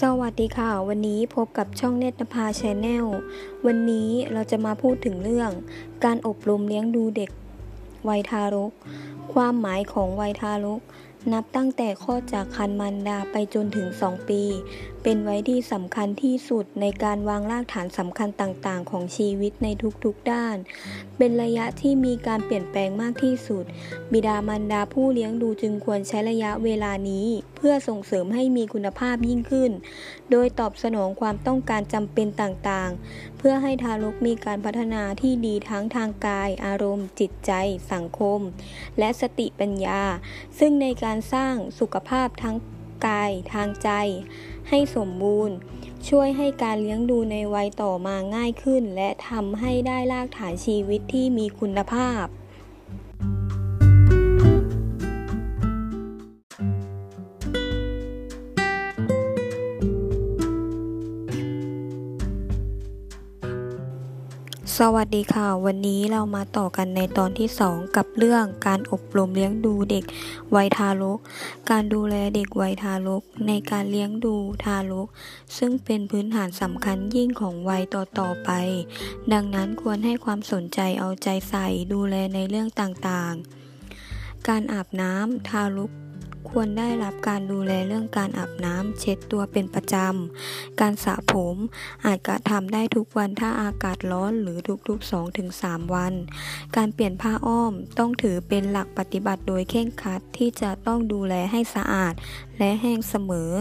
[0.00, 3.06] สวัสดีค่ะ วันนี้พบกับช่องเนตรภาชแนล
[3.66, 5.50] วันนี้เราจะมาพูดถึงเรื่อง
[6.04, 7.30] การอบรมเลี้ยงดูเด็ก
[8.08, 8.72] วัยทารก
[9.32, 10.80] ความหมายของวัยทารก
[11.32, 14.42] นับตั้งแต่ข้อจากคันมันดาไปจนถึง 2 ปี
[15.08, 19.68] เป็นไว้ที่สำคัญที่สุดในการวางรากฐานสำคัญต่างๆ ของชีวิตใน
[20.04, 20.56] ทุกๆด้าน
[21.16, 23.64] เป็นระยะที่มีการเปลี่ยนแปลงมากที่สุด
[24.12, 29.70] บิดามารดาผู้เลี้ยงดูจึงควรใช้ระยะเวลานี้ เพื่อส่งเสริมให้มีคุณภาพยิ่งขึ้น
[30.30, 37.52] โดยตอบสนองความต้องการจำเป็นต่างๆ เพื่อให้ทารกมีการพัฒนาที่ดีทั้งทางกาย อารมณ์ จิตใจ
[37.92, 38.40] สังคม
[38.98, 40.02] และสติปัญญา
[40.58, 42.56] ซึ่งในการสร้างสุขภาพทั้ง
[43.06, 43.90] กายทางใจ
[44.68, 45.56] ให้สมบูรณ์
[46.08, 52.24] ช่วยให้การเลี้ยงดูในวัยต่อมาง่ายขึ้น และทำให้ได้รากฐานชีวิตที่มีคุณภาพ
[64.80, 70.04] สวัสดีค่ะ วันนี้เรามาต่อกันในตอนที่ 2 กับเรื่องการอบรมเลี้ยงดูเด็ก
[70.56, 71.18] วัยทารก
[71.70, 75.08] การดูแลเด็กวัยทารก ในการเลี้ยงดูทารก
[75.58, 78.50] ซึ่งเป็นพื้นฐานสำคัญยิ่งของวัยต่อๆไป
[79.32, 85.90] ดังนั้นควรให้ความสนใจเอาใจใส่ดูแลในเรื่องต่างๆ การอาบน้ำทารก
[86.50, 91.56] ควรได้รับการดูแลเรื่องการอาบน้ำเช็ดตัวเป็นประจำ การสระผม
[92.04, 94.58] อาจกระทำได้ทุกวันถ้าอากาศร้อนหรือ
[94.88, 95.10] ทุกๆ
[95.46, 96.12] 2-3 วัน
[96.76, 102.14] การเปลี่ยนผ้าอ้อมต้องถือเป็นหลักปฏิบัติโดยเข่งคัดที่จะต้องดูแลให้สะอาด
[102.58, 103.52] และแห้งเสมอ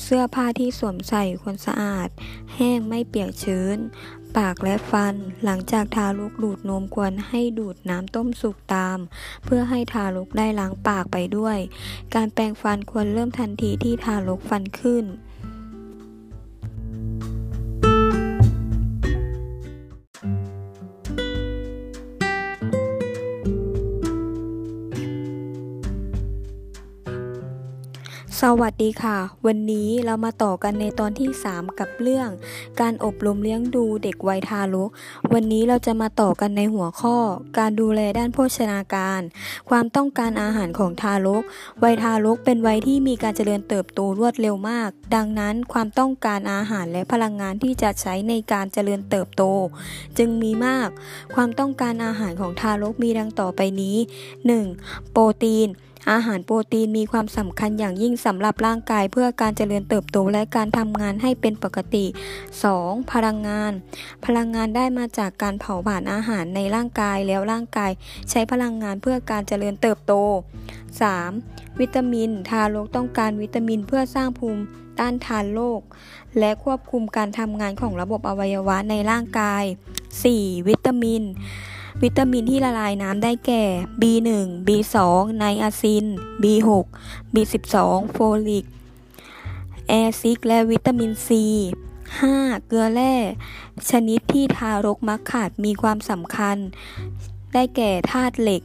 [0.00, 2.08] เสื้อผ้าที่สวมใส่ควรสะอาด
[2.56, 3.78] แห้งไม่เปียกชื้น
[4.36, 8.98] ปากและฟัน หลังจากทารกดูดนมควรให้ดูดน้ำต้มสุกตาม
[9.44, 11.58] เพื่อให้ทารกได้ล้างปากไปด้วย
[12.14, 15.04] การแปรงฟันควรเริ่มทันทีที่ทารกฟันขึ้น
[28.42, 32.28] สวัสดีค่ะ วันนี้เรามาต่อกันในตอนที่ 3 กับเรื่อง
[32.80, 34.90] การอบรมเลี้ยงดูเด็กวัยทารก
[35.32, 37.16] วันนี้เราจะมาต่อกันในหัวข้อ
[37.58, 39.20] การดูแลด้านโภชนาการ
[39.70, 41.42] ความต้องการอาหารของทารก
[41.82, 49.42] วัยทารกเป็นวัยที่มีการเจริญเติบโตรวดเร็วมาก ดังนั้นความต้องการอาหารและพลังงานที่จะใช้ในการเจริญเติบโต
[50.18, 50.88] จึงมีมาก
[51.34, 53.96] ความต้องการอาหารของทารกมีดังต่อไปนี้
[54.54, 55.12] 1.
[55.12, 55.70] โปรตีน
[56.10, 62.04] อาหารโปรตีนมีความสำคัญอย่างยิ่งสำหรับร่างกายเพื่อการเจริญเติบโตและการทำงานให้เป็นปกติ
[62.58, 63.12] 2.
[63.12, 63.72] พลังงาน
[64.24, 67.90] พลังงานได้มาจากการเผาผลาญอาหารในร่างกายแล้วร่างกาย
[68.30, 70.12] ใช้พลังงานเพื่อการเจริญเติบโต
[71.00, 71.80] 3.
[71.80, 74.62] วิตามิน ทารกต้องการวิตามินเพื่อสร้างภูมิ
[74.98, 75.80] ต้านทานโรค
[76.38, 79.64] และควบคุมการทำงานของระบบอวัยวะในร่างกาย
[80.16, 80.68] 4.
[80.68, 81.22] วิตามิน
[82.02, 83.62] วิตามินที่ละลายน้ำได้แก่
[84.00, 84.28] B1
[84.66, 84.96] B2
[85.38, 86.06] ไนอาซิน
[86.42, 86.68] B6
[87.34, 87.76] B12
[88.12, 88.66] folic
[89.88, 91.28] acid และวิตามิน C
[92.00, 92.66] 5.
[92.66, 93.14] เกลือแร่
[93.90, 96.56] ชนิดที่ทารกมักขาดมีความสำคัญ
[97.52, 98.62] ได้แก่ธาตุเหล็ก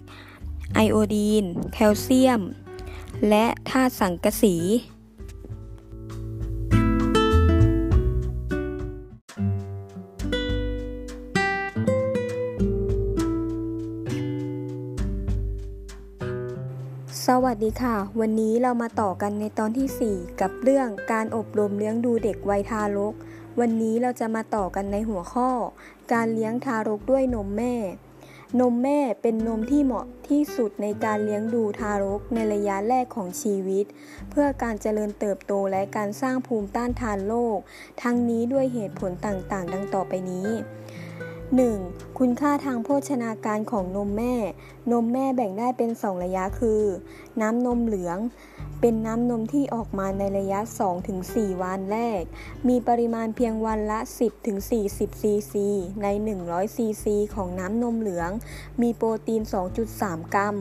[0.75, 2.41] ไอโอดีน แคลเซียม
[3.29, 4.55] และธาตุสังกะสี
[17.27, 23.13] สวัสดีค่ะ วันนี้เรามาต่อกันในตอนที่ 4 กับเรื่องการอบรมเลี้ยงดูเด็กวัยทารก
[23.59, 25.49] วันนี้เราจะมาต่อกันในหัวข้อ
[26.13, 27.75] การเลี้ยงทารกด้วยนมแม่
[28.59, 33.85] นมแม่เป็นนมที่เหมาะที่สุดในการเลี้ยงดูทารกในระยะแรกของชีวิต
[34.29, 37.57] เพื่อการเจริญเติบโตและการสร้างภูมิต้านทานโรค
[38.01, 40.49] ทั้งนี้ด้วยเหตุผลต่างๆ ดังต่อไปนี้
[41.59, 42.19] 1.
[42.19, 44.35] คุณค่าทางโภชนาการของนมแม่
[44.91, 46.83] นมแม่แบ่งได้เป็น 2 ระยะคือ
[47.41, 48.17] น้ำนมเหลือง
[48.81, 50.59] เป็นน้ำนมที่ออกมาในระยะ
[51.11, 52.21] 2-4 วันแรก
[52.67, 53.99] มีปริมาณเพียงวันละ
[54.59, 55.67] 10-40 ซีซี
[56.03, 56.07] ใน
[56.41, 58.31] 100 ซีซี ของน้ำนมเหลือง
[58.81, 59.41] มีโปรตีน
[59.87, 60.55] 2.3 กรัม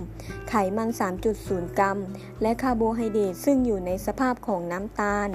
[0.49, 0.89] ไขมัน
[1.35, 1.99] 3.0 กรัม
[2.43, 5.31] และคาร์โบไฮเดรตซึ่งอยู่ในสภาพของน้ำตาล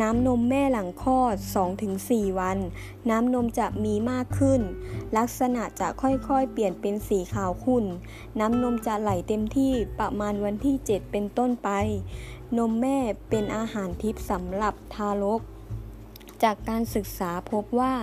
[0.00, 1.36] น้ำนมแม่หลังคลอด
[1.88, 2.58] 2-4 วัน
[3.10, 4.60] น้ำนมจะมีมากขึ้น
[5.16, 7.84] ลักษณะจะค่อยๆ เปลี่ยนเป็นสีขาวขุ่น
[8.40, 11.70] น้ำนมจะไหลเต็มที่ประมาณวันที่ 7 เป็นต้นไป
[12.58, 12.98] นมแม่
[13.28, 15.42] เป็นอาหารทิพย์สำหรับทารก
[16.42, 17.94] จากการศึกษาพบว่า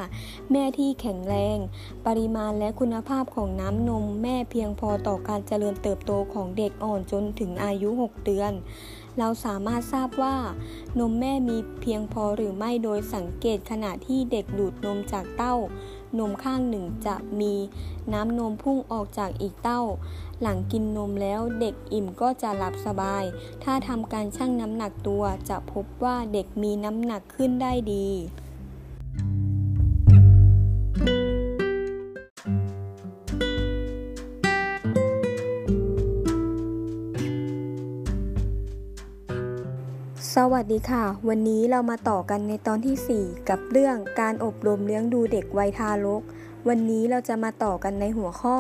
[0.52, 1.58] แม่ที่แข็งแรง
[2.06, 8.54] ปริมาณและคุณภาพของน้ำนมแม่เพียงพอต่อการเจริญเติบโตของเด็กอ่อนจนถึงอายุ 6 เดือน
[9.20, 10.36] เราสามารถทราบว่า
[11.00, 15.56] นมแม่มีเพียงพอหรือไม่โดยสังเกตขณะที่เด็กดูดนมจากเต้า
[16.18, 17.54] นมข้างหนึ่งจะมี
[18.14, 19.82] น้ำนมพุ่งออกจากอีกเต้า
[20.42, 23.24] หลังกินนมแล้วเด็กอิ่มก็จะหลับสบาย
[23.64, 28.08] ถ้าทำการชั่งน้ำหนักตัวจะพบว่าเด็กมีน้ำหนักขึ้นได้ดี
[40.36, 46.24] สวัสดีค่ะ วันนี้เรามาต่อกันในตอนที่ 4 กับเรื่องการอบรมเลี้ยงดูเด็กวัยทารก
[46.68, 48.60] วันนี้เราจะมาต่อกันในหัวข้อ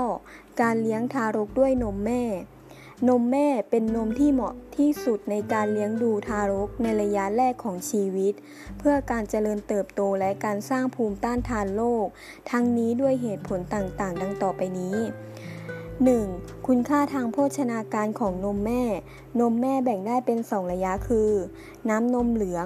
[0.61, 2.23] การเลี้ยงทารกด้วยนมแม่
[3.07, 8.33] นมแม่เป็นนมที่เหมาะที่สุดในการเลี้ยงดูทารกในระยะแรกของชีวิต
[8.79, 12.07] เพื่อการเจริญเติบโตและการสร้างภูมิต้านทานโรค
[12.51, 14.97] ทั้งนี้ด้วยเหตุผลต่างๆ ดังต่อไปนี้
[16.07, 16.67] 1.
[16.67, 18.83] คุณค่าทางโภชนาการของนมแม่
[19.39, 21.31] นมแม่แบ่งได้เป็น 2 ระยะคือ
[21.89, 22.65] น้ำนมเหลือง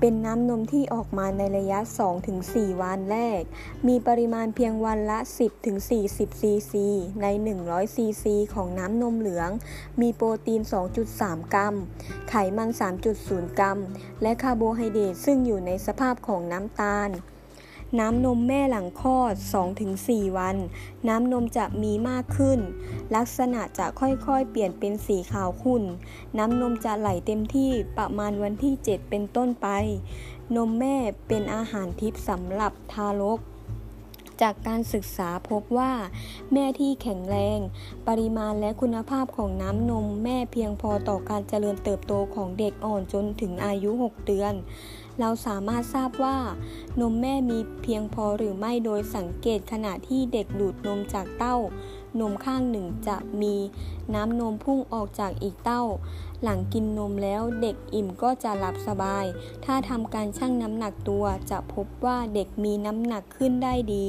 [0.00, 1.78] เป็นน้ำนมที่ออกมาในระยะ
[2.30, 3.42] 2-4 วันแรก
[3.86, 5.18] มีปริมาณเพียงวันละ
[5.78, 6.86] 10-40 ซีซี
[7.22, 7.26] ใน
[7.60, 9.50] 100 ซีซี ของน้ำนมเหลือง
[10.00, 10.60] มีโปรตีน
[11.06, 11.74] 2.3 กรัม
[12.28, 12.70] ไขมัน
[13.14, 13.78] 3.0 กรัม
[14.22, 17.10] และคาร์โบไฮเดรตซึ่งอยู่ในสภาพของน้ำตาล
[17.98, 19.34] น้ำนมแม่หลังคลอด
[19.86, 20.56] 2-4 วัน
[21.08, 22.58] น้ำนมจะมีมากขึ้น
[23.14, 25.84] ลักษณะจะค่อยๆ เปลี่ยนเป็นสีขาวขุ่น
[26.38, 29.68] น้ำนมจะไหลเต็มที่ประมาณวันที่ 7 เป็นต้นไป
[30.56, 30.96] นมแม่
[31.28, 33.40] เป็นอาหารทิพย์สำหรับทารก
[34.42, 35.92] จากการศึกษาพบว่า
[36.52, 37.58] แม่ที่แข็งแรง
[38.08, 44.54] ปริมาณและคุณภาพของน้ำนมแม่เพียงพอต่อการเจริญเติบโตของเด็กอ่อนจนถึงอายุ 6 เดือน
[45.20, 46.38] เราสามารถทราบว่า
[47.00, 51.56] นมแม่มีเพียงพอหรือไม่โดยสังเกตขณะที่เด็กดูดนมจากเต้า
[52.20, 53.54] นมข้างหนึ่งจะมี
[54.14, 55.84] น้ำนมพุ่งออกจากอีกเต้า
[56.42, 59.24] หลังกินนมแล้วเด็กอิ่มก็จะหลับสบาย
[59.64, 64.08] ถ้าทำการชั่งน้ำหนักตัวจะพบว่าเด็กมีน้ำหนักขึ้นได้ดี